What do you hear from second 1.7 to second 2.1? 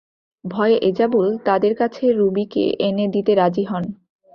কাছে